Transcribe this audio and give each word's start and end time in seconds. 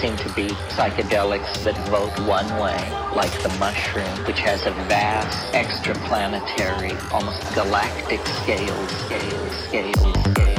seem 0.00 0.16
to 0.16 0.28
be 0.32 0.48
psychedelics 0.70 1.62
that 1.64 1.76
vote 1.88 2.18
one 2.26 2.48
way, 2.58 2.78
like 3.14 3.32
the 3.42 3.50
mushroom, 3.58 4.06
which 4.26 4.40
has 4.40 4.64
a 4.66 4.70
vast 4.88 5.52
extraplanetary, 5.52 6.96
almost 7.12 7.42
galactic 7.54 8.26
scale, 8.26 8.88
scale, 8.88 9.50
scale, 9.50 10.14
scale. 10.24 10.51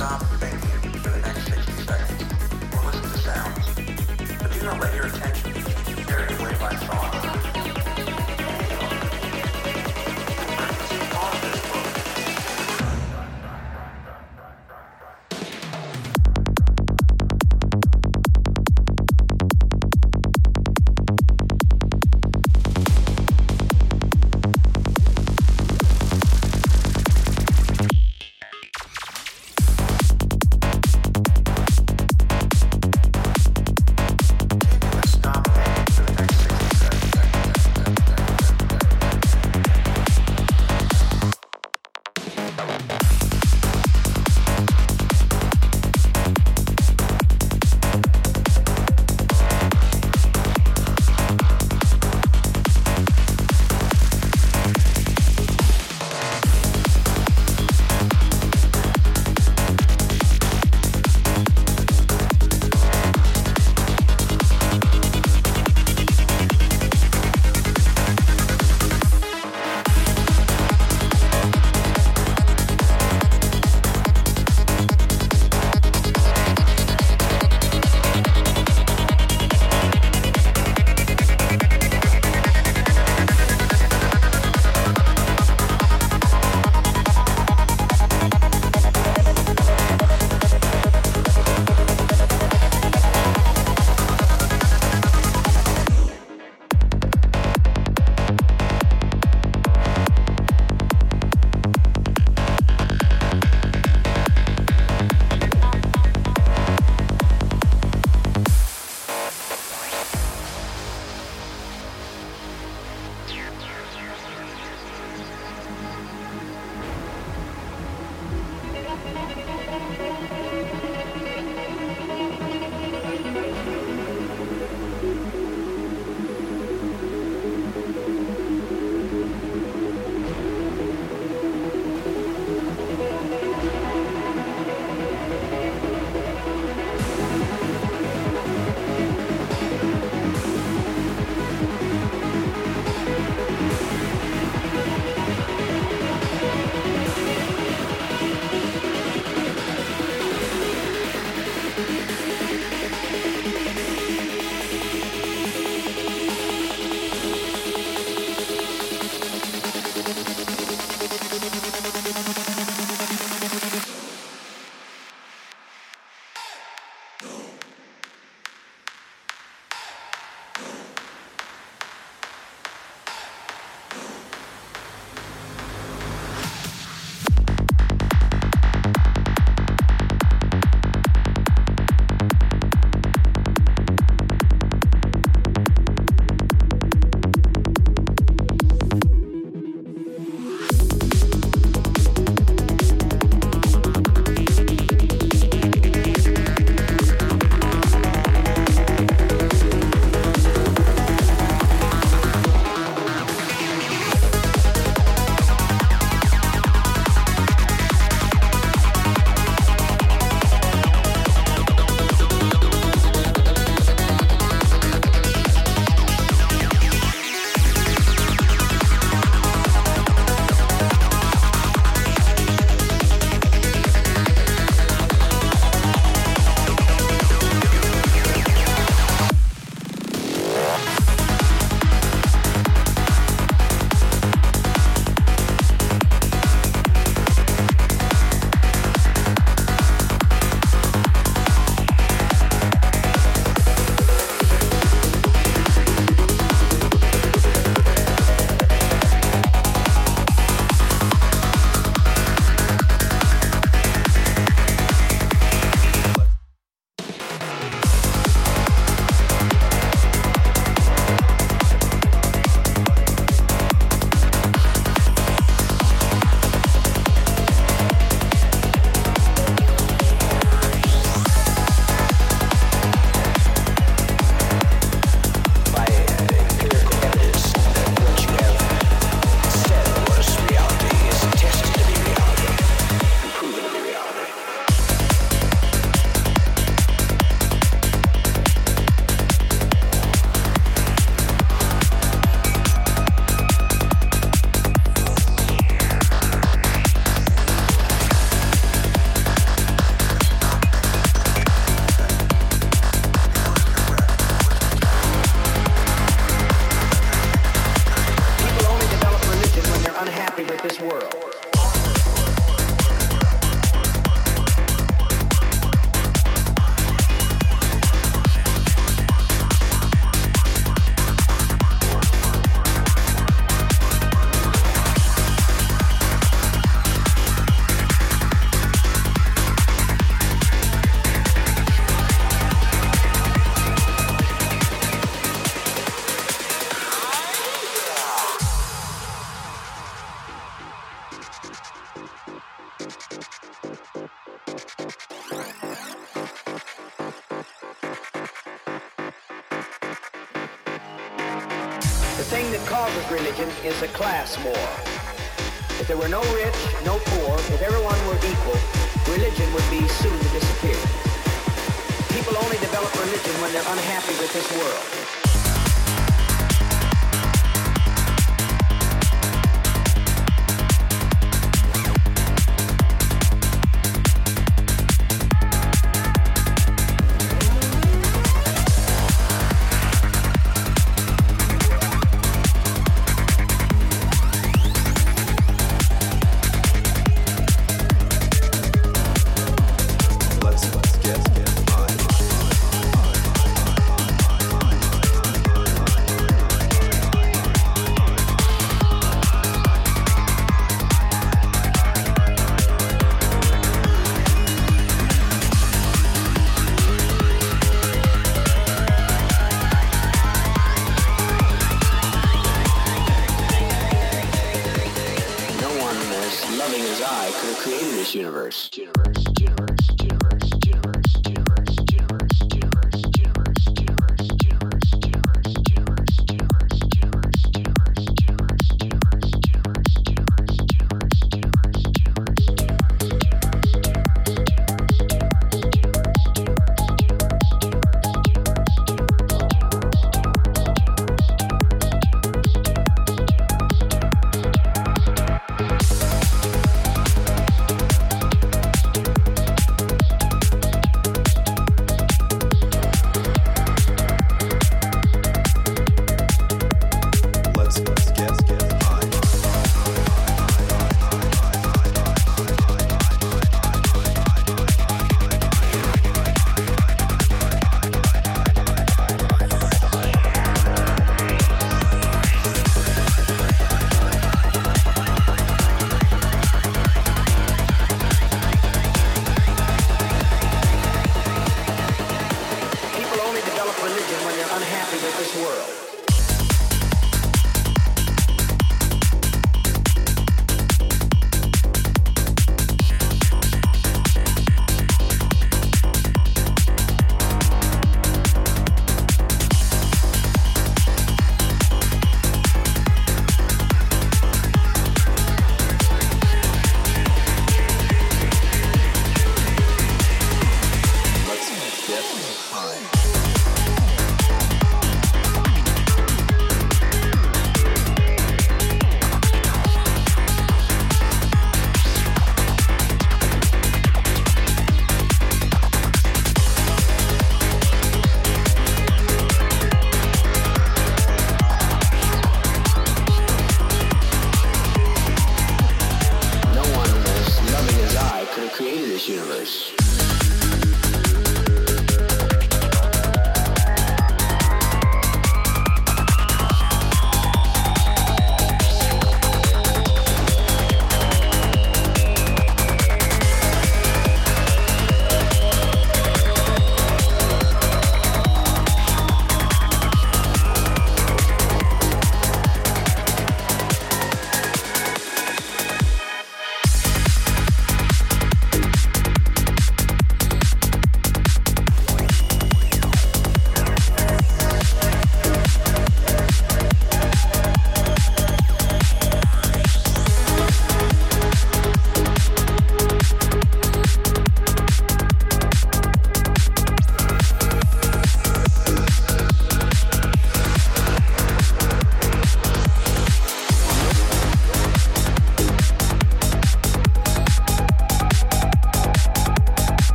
stop 0.00 0.22
thinking. 0.40 0.69